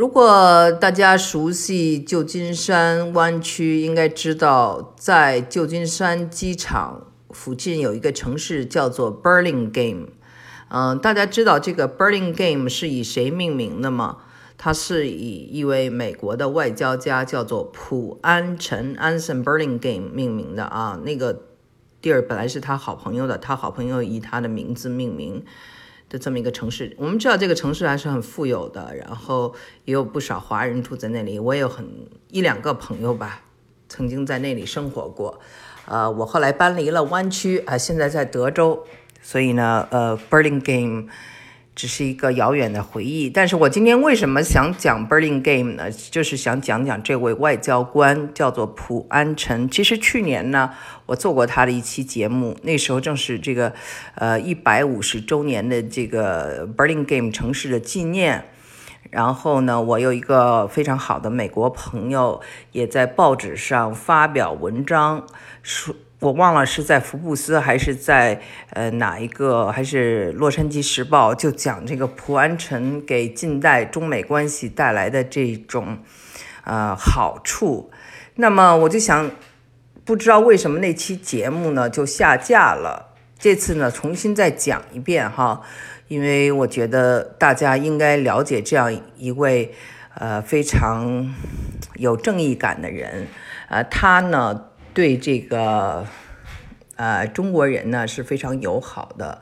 [0.00, 10.06] 如果大家熟悉旧金山湾区，应该知道在旧金山机场附近有一个城市叫做 Burlingame。
[10.68, 14.16] 嗯，大家知道这个 Burlingame 是以谁命名的吗？
[14.56, 20.98] 它是以一位美国的外交家叫做普安臣 （Anson Burlingame） 命名的啊。
[21.04, 21.42] 那个
[22.00, 25.44] 地儿本来是他好朋友的，他好朋友以他的名字命名。
[26.10, 29.54] 的这么一个城市，我们知道这个城市还是很富有的，然后
[29.86, 31.38] 也有不少华人住在那里。
[31.38, 31.86] 我有很
[32.28, 33.40] 一两个朋友吧，
[33.88, 35.40] 曾经在那里生活过。
[35.86, 38.84] 呃，我后来搬离了湾区，啊，现在在德州，
[39.22, 41.06] 所以呢，呃，Burlingame。
[41.74, 45.90] 只是一个遥远的回忆，但是我今天为什么想讲 Burlingame 呢？
[45.90, 49.70] 就是想讲讲这位外交官，叫做普安臣。
[49.70, 50.70] 其实去年呢，
[51.06, 53.72] 我做过他的一期节目，那时候正是这个，
[54.16, 58.44] 呃，一百五十周年的这个 Burlingame 城市的纪念。
[59.10, 62.40] 然后呢，我有一个非常好的美国朋友，
[62.72, 65.26] 也在报纸上发表文章
[65.62, 65.94] 说。
[66.20, 68.42] 我忘了是在福布斯还是在
[68.74, 75.96] 呃哪一个，还是洛杉矶时报，就讲这个普安臣给近代中美关系带来的这种
[76.64, 77.90] 呃好处。
[78.34, 79.30] 那么我就想，
[80.04, 83.14] 不知道为什么那期节目呢就下架了。
[83.38, 85.62] 这次呢重新再讲一遍哈，
[86.08, 89.72] 因为我觉得大家应该了解这样一位
[90.16, 91.34] 呃非常
[91.94, 93.26] 有正义感的人，
[93.70, 94.66] 呃他呢。
[94.92, 96.04] 对这个，
[96.96, 99.40] 呃，中国人呢是非常友好的。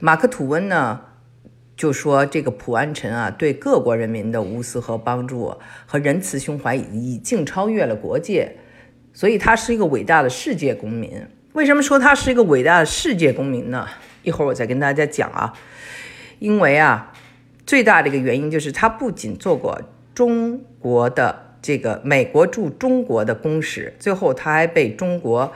[0.00, 1.00] 马克吐温呢
[1.76, 8.56] 就说，这个普安臣啊，对各国人民的无私和帮助和仁慈胸怀已经超越了国界，
[9.12, 11.26] 所以他是一个伟大的世界公民。
[11.52, 13.86] 为什么说他是一个伟大的世界公民呢？
[14.22, 15.52] 一会儿我再跟大家讲啊。
[16.38, 17.12] 因为啊，
[17.66, 19.82] 最大的一个原因就是他不仅做过
[20.14, 21.47] 中国的。
[21.60, 25.52] 这个美国驻中国的公使，最后他还被中国，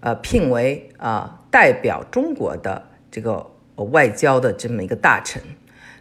[0.00, 5.42] 呃，聘为啊代表中国的这个外交的这么一个大臣，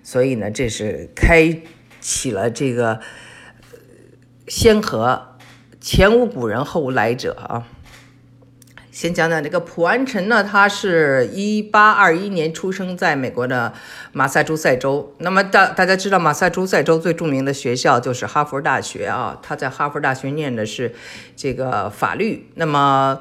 [0.04, 1.58] 所以呢，这是开
[2.00, 3.00] 启了这个
[4.48, 5.38] 先河，
[5.80, 7.68] 前无古人后无来者啊。
[8.92, 13.72] 先讲讲这个普安臣呢，他是一八二一年出生在美国的
[14.12, 15.16] 马萨诸塞州。
[15.20, 19.40] 那么大大家知道，马萨诸塞州最著名的学校就是哈佛大学啊。
[19.42, 20.94] 他在哈佛大学念的是
[21.38, 22.50] 这个法律。
[22.56, 23.18] 那么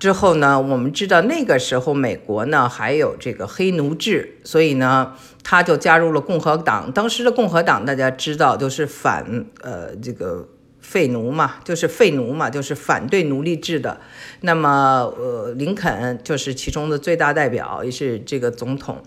[0.00, 5.14] 之后呢，我们知道那个时候美国呢还有这个黑奴制，所以呢
[5.44, 6.90] 他就加入了共和党。
[6.90, 10.48] 当时的共和党大家知道就是反呃这个。
[10.90, 14.00] 废奴嘛，就是废奴嘛，就是反对奴隶制的。
[14.40, 19.00] 那么，呃，林肯就是其中的最大代表，也是这个总统。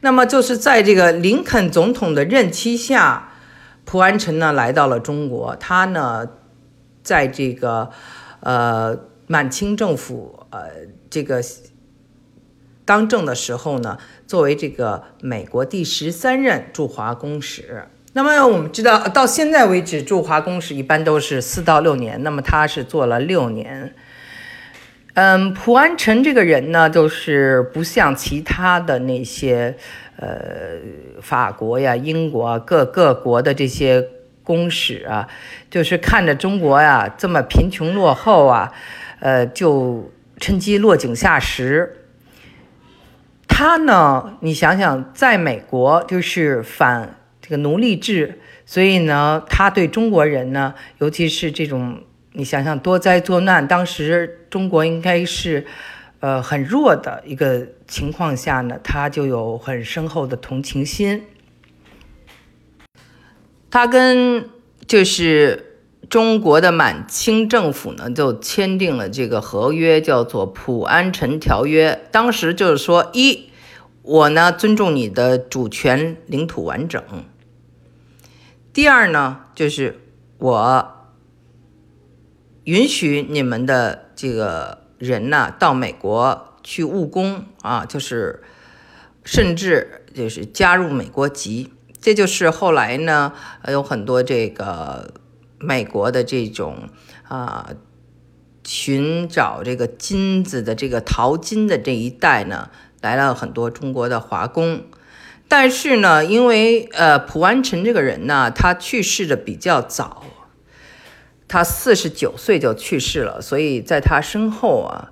[0.00, 3.34] 那么，就是在这个林肯总统的任期下，
[3.84, 5.54] 普安臣呢来到了中国。
[5.56, 6.26] 他呢，
[7.02, 7.90] 在这个
[8.40, 10.70] 呃满清政府呃
[11.10, 11.44] 这个
[12.86, 17.86] 当政的时候呢，作为这个美国第十三任驻华公使。
[18.14, 22.20] 那么我们知道，到现在为止，驻华公使一般都是四到六年。
[22.22, 23.94] 那么他是做了六年。
[25.14, 29.76] 嗯，普安臣这个人呢，就是不像其他的那些，
[30.16, 30.28] 呃，
[31.20, 34.08] 法国呀、英国各各国的这些
[34.42, 35.28] 公使啊，
[35.70, 38.72] 就是看着中国呀这么贫穷落后啊，
[39.20, 42.06] 呃，就趁机落井下石。
[43.46, 47.17] 他呢，你想想，在美国就是反。
[47.48, 55.66] 这个奴隶制，所以呢，他对中国人呢，尤其是这种，你想想多灾多难，当时中国应该是，
[56.20, 61.22] 呃，很弱的一个情况下呢，他就有很深厚的同情心。
[63.70, 64.50] 他跟
[64.86, 65.78] 就是
[66.10, 71.92] 中国的满清政府呢，就签订了这个合约，叫做《普安臣条约》。
[72.10, 73.48] 当时就是说，一，
[74.02, 77.02] 我呢尊重你的主权、领土完整。
[78.72, 80.00] 第二呢，就是
[80.38, 81.08] 我
[82.64, 88.42] 允许你们的这个人呢到美国去务工啊，就是
[89.24, 91.72] 甚至就是加入美国籍。
[92.00, 93.32] 这就是后来呢，
[93.66, 95.12] 有很多这个
[95.58, 96.88] 美国的这种
[97.26, 97.70] 啊
[98.64, 104.82] 寻找这个金子的这个淘金的这一代呢，来了很多中国的华工。
[105.50, 110.22] 但是呢，因为呃，普安臣这个人呢，他去世的比较早，
[111.48, 115.10] 他四十九岁就去世了，所以在他身后啊，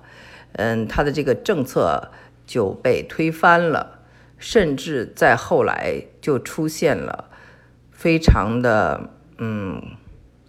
[0.53, 2.11] 嗯，他的这个政策
[2.45, 3.99] 就被推翻了，
[4.37, 7.29] 甚至在后来就出现了
[7.91, 9.81] 非常的嗯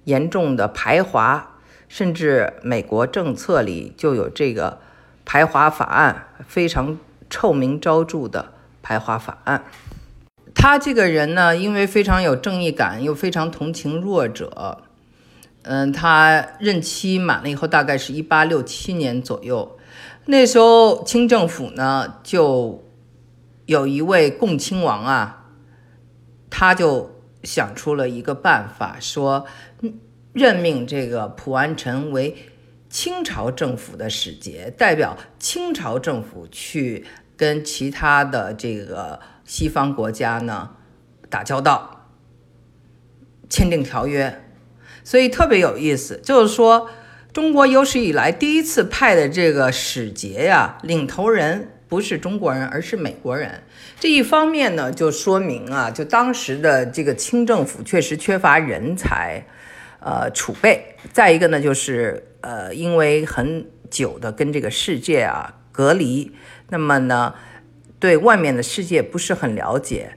[0.05, 1.57] 严重的排华，
[1.89, 4.81] 甚至美国政策里就有这个
[5.25, 6.99] 排华法案，非常
[7.31, 8.53] 臭名昭著的
[8.89, 9.65] 排华法案。
[10.55, 14.83] 他这个人呢，因为非常有正义感，又非常同情弱者。
[15.65, 19.77] 嗯，他任期满了以后，大概是一八六七年左右。
[20.25, 22.83] 那时候清政府呢，就
[23.67, 25.45] 有一位共亲王啊，
[26.49, 27.11] 他就。
[27.45, 29.47] 想出了一个办法，说
[30.33, 32.37] 任命这个蒲安臣为
[32.91, 37.07] 清朝政府的使节，代表清朝政府去
[37.39, 40.73] 跟其他的这个西方国家呢
[41.31, 42.11] 打交道，
[43.49, 44.45] 签订条约。
[45.03, 46.91] 所以特别有意思，就是说
[47.33, 51.71] 中国有史以来第一次派的这个使节呀，领头人。
[51.89, 53.63] 不是中国人，而是美国人。
[53.99, 59.47] 这一方面呢，就说明啊，就当时的这个清政府确实缺乏人才，
[60.01, 60.97] 呃，储备。
[61.15, 66.31] 再一个呢，就是呃，因为很久的跟这个世界啊隔离，
[66.71, 67.35] 那么呢，
[67.99, 70.17] 对外面的世界不是很了解。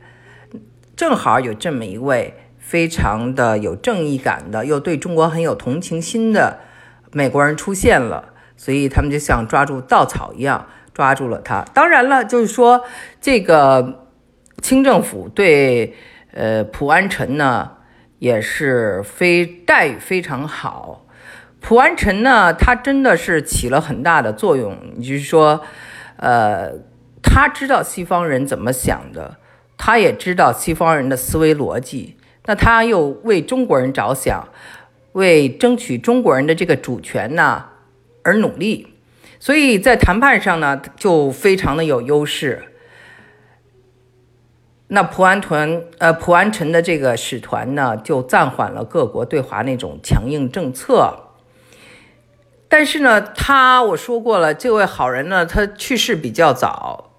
[0.95, 6.59] 正好有这么一位非常的有正义感的，又对中国很有同情心的
[7.11, 10.67] 美国人出现了，所以他们就像抓住稻草一样。
[10.93, 11.63] 抓住了他。
[11.73, 12.83] 当然了，就是说，
[13.21, 14.07] 这个
[14.61, 15.95] 清政府对
[16.33, 17.71] 呃蒲安臣呢
[18.19, 21.05] 也是非待遇非常好。
[21.61, 24.77] 蒲安臣呢，他真的是起了很大的作用。
[24.97, 25.63] 就是说，
[26.21, 26.71] 呃，
[27.21, 29.37] 他知道西方人怎么想的，
[29.75, 32.15] 他也知道西方人的思维逻辑。
[32.45, 34.47] 那他又为中国人着想，
[35.13, 37.65] 为争取中国人的这个主权呢
[38.23, 38.87] 而努力。
[39.39, 42.63] 所以在谈判上呢，就非常的有优势。
[44.87, 51.30] 那蒲安屯呃蒲安臣的这个使团呢，就暂缓了各国对华那种强硬政策。
[52.71, 57.11] 但是呢，他我说过了，这位好人呢，他去世比较早，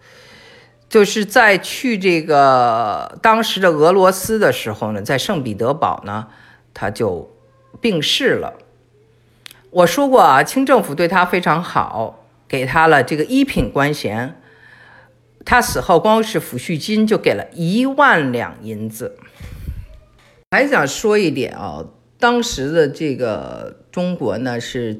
[0.88, 6.28] 就是在去这个当时的俄罗斯的时候呢，在圣彼得堡呢，
[6.72, 7.30] 他就
[7.82, 8.54] 病逝了。
[9.68, 14.40] 我说过啊，清政府对他非常好，给他了这个一品官衔。
[15.44, 19.18] 他死后，光是抚恤金就给了一万两银子。
[20.50, 21.84] 还想说一点啊，
[22.18, 24.98] 当时的这个中国呢是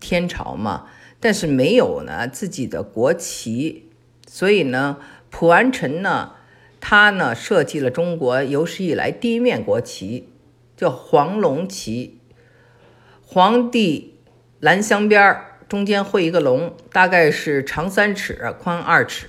[0.00, 0.86] 天朝嘛，
[1.20, 3.90] 但是没有呢自己的国旗，
[4.26, 4.96] 所以呢，
[5.30, 6.32] 蒲安臣呢，
[6.80, 10.28] 他呢设计了中国有史以来第一面国旗，
[10.76, 12.18] 叫黄龙旗。
[13.26, 14.18] 皇帝
[14.58, 19.28] 蓝镶边儿，中间绘一个龙，大概是长三尺，宽二尺。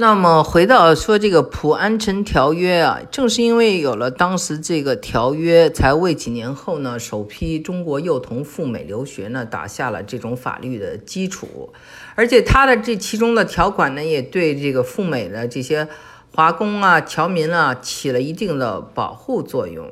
[0.00, 11.72] 那么回到说这个普安臣条约啊，正是因为有了当时这个条约，才为几年后呢首批中国幼童赴美留学呢打下了这种法律的基础。
[12.14, 15.88] 而且它的这其中的条款呢，也对这个赴美的这些
[16.32, 19.90] 华工啊、侨民啊起了一定的保护作用。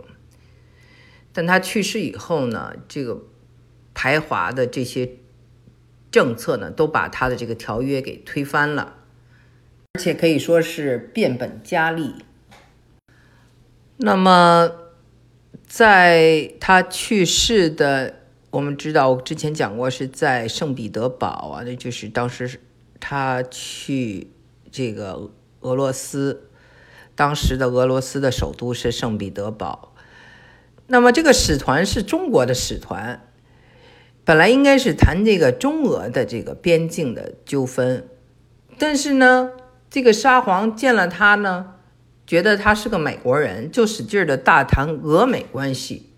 [1.33, 3.23] 但他去世以后呢，这个
[3.93, 5.17] 排华的这些
[6.13, 8.95] 政策呢，都把他的这个条约给推翻了，
[9.97, 12.17] 而且可以说是变本加厉。
[13.97, 14.71] 那么，
[15.67, 18.17] 在他去世的，
[18.51, 22.61] 我们知道，我之前讲过是在圣彼得堡啊，那就是当时
[23.01, 24.31] 他去
[24.71, 25.31] 这个
[25.61, 26.51] 俄罗斯，
[27.15, 29.95] 当时的俄罗斯的首都是圣彼得堡。
[30.89, 33.27] 那么这个使团是中国的使团，
[34.27, 38.07] 本来应该是谈这个中俄的这个边境的纠纷，
[38.77, 39.53] 但是呢，
[39.89, 41.75] 这个沙皇见了他呢，
[42.27, 46.13] 觉得他是个美国人，就使劲儿的大谈俄美关系。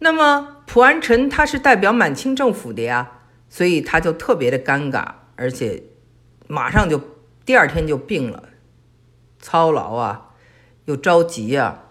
[0.00, 3.10] 那么蒲安臣他是代表满清政府的呀，
[3.48, 5.04] 所以他就特别的尴尬，
[5.36, 5.82] 而且
[6.46, 7.00] 马上就
[7.44, 8.48] 第二天就病了，
[9.40, 10.30] 操劳啊，
[10.84, 11.84] 又着急啊。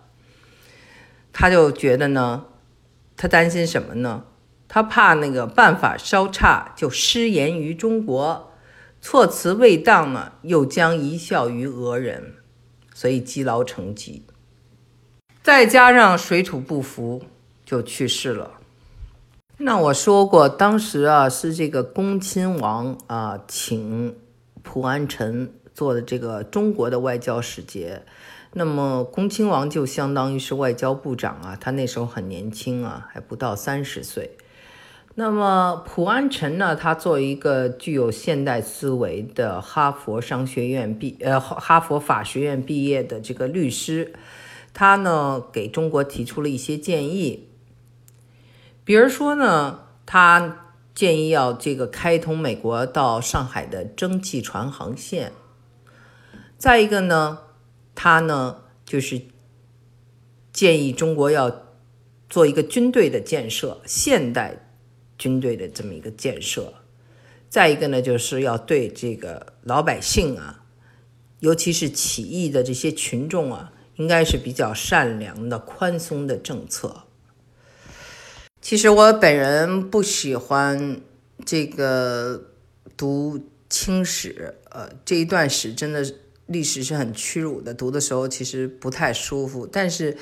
[1.33, 2.45] 他就觉得呢，
[3.15, 4.25] 他担心什么呢？
[4.69, 8.53] 他怕那个办法稍差就失言于中国，
[9.01, 12.33] 措辞未当呢，又将贻笑于俄人，
[12.93, 14.23] 所以积劳成疾。
[15.41, 17.23] 再加上水土不服，
[17.65, 18.53] 就去世了。
[19.59, 24.15] 那我说过，当时啊是这个恭亲王啊请
[24.61, 28.03] 蒲安臣做的这个中国的外交使节。
[28.53, 34.37] 那么，恭亲王就相当于是外交部长啊，他那时候很年轻啊，还不到三十岁。
[35.19, 44.13] 那么普安臣呢，他作为一个具有现代思维的哈佛商学院毕呃哈佛法学院毕业的这个律师，
[44.75, 47.49] 他呢给中国提出了一些建议，
[48.83, 55.31] 比如说呢，他建议要这个开通美国到上海的蒸汽船航线，
[56.59, 57.39] 再一个呢，
[57.95, 59.19] 他呢就是
[60.53, 61.63] 建议中国要
[62.29, 64.65] 做一个军队的建设，现代。
[65.17, 66.73] 军队的这么一个建设，
[67.49, 70.63] 再一个呢，就是要对这个老百姓啊，
[71.39, 77.03] 尤其是起义的这些群众啊，应该是比较善良的、宽松的政策。
[78.61, 80.99] 其实我本人不喜欢
[81.45, 82.49] 这个
[82.97, 86.05] 读清史，呃，这一段史真的
[86.47, 89.65] 历史是很屈辱的，读的时候其实不太舒服。
[89.65, 90.17] 但是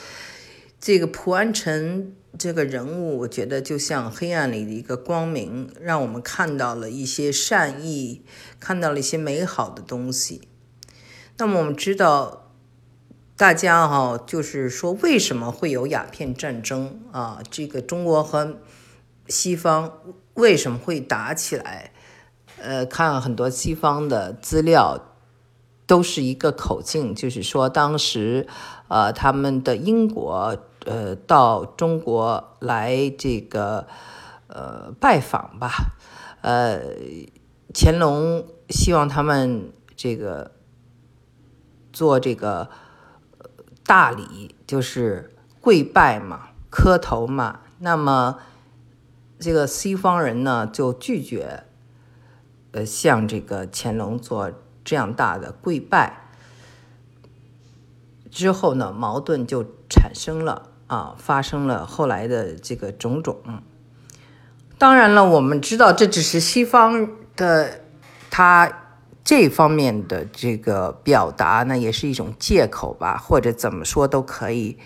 [0.85, 2.15] 这个蒲安臣。
[2.37, 8.23] 这个人物，我觉得就像黑暗里的一个光明，让我们看到了一些善意，
[8.59, 10.41] 看到了一些美好的东西。
[11.37, 12.51] 那么我们知道，
[13.35, 17.41] 大家哈，就是说为什么会有鸦片战争啊？
[17.49, 18.57] 这个中国和
[19.27, 19.93] 西方
[20.35, 21.93] 为什么会打起来？
[22.59, 25.15] 呃，看很多西方的资料，
[25.87, 28.45] 都是一个口径，就是说当时，
[28.89, 30.57] 呃，他们的英国。
[30.85, 33.87] 呃，到中国来这个
[34.47, 35.71] 呃拜访吧，
[36.41, 36.79] 呃，
[37.73, 40.51] 乾隆希望他们这个
[41.91, 42.69] 做这个
[43.83, 47.61] 大礼，就是跪拜嘛，磕头嘛。
[47.79, 48.37] 那么
[49.39, 51.63] 这个西方人呢，就拒绝
[52.71, 54.51] 呃向这个乾隆做
[54.83, 56.29] 这样大的跪拜。
[58.29, 60.73] 之后呢，矛盾就产生了。
[60.87, 63.41] 啊，发生了后来的这个种种。
[64.77, 67.81] 当然了，我们知道这只是西方的
[68.29, 68.71] 他
[69.23, 74.77] 这方面的这个表达呢，也是一种借口吧，或者怎么说都可以。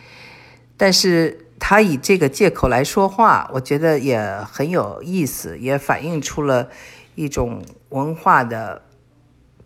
[0.77, 6.69] 但是他以这个借口来说话，我觉得也很有意思，也反映出了
[7.15, 8.83] 一种文化的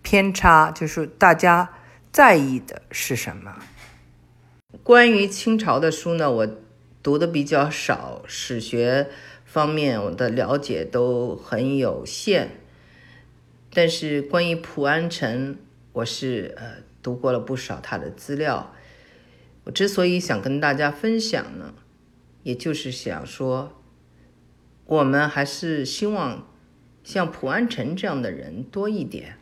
[0.01, 1.69] 偏差，就是大家
[2.11, 3.53] 在意的是什么。
[4.83, 6.47] 关于清朝的书呢，我
[7.01, 9.07] 读的比较少，史学
[9.45, 12.59] 方面我的了解都很有限。
[13.71, 15.57] 但是关于蒲安臣，
[15.93, 18.73] 我是呃读过了不少他的资料。
[19.63, 21.73] 我之所以想跟大家分享呢，
[22.43, 23.81] 也就是想说，
[24.85, 26.45] 我们还是希望
[27.05, 29.37] 像蒲安臣这样的人多一点。